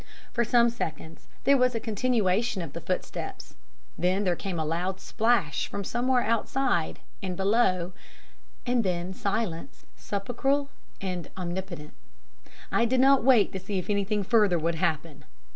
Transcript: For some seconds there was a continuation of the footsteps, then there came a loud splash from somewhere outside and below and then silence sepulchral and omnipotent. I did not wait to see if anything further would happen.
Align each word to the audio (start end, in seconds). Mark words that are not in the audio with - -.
For 0.33 0.43
some 0.43 0.71
seconds 0.71 1.27
there 1.43 1.57
was 1.57 1.75
a 1.75 1.79
continuation 1.79 2.63
of 2.63 2.73
the 2.73 2.81
footsteps, 2.81 3.53
then 3.99 4.23
there 4.23 4.35
came 4.35 4.57
a 4.57 4.65
loud 4.65 4.99
splash 4.99 5.67
from 5.67 5.83
somewhere 5.83 6.23
outside 6.23 6.97
and 7.21 7.37
below 7.37 7.93
and 8.65 8.83
then 8.83 9.13
silence 9.13 9.85
sepulchral 9.95 10.71
and 11.01 11.29
omnipotent. 11.37 11.93
I 12.71 12.83
did 12.85 12.99
not 12.99 13.23
wait 13.23 13.53
to 13.53 13.59
see 13.59 13.77
if 13.77 13.91
anything 13.91 14.23
further 14.23 14.57
would 14.57 14.73
happen. 14.73 15.23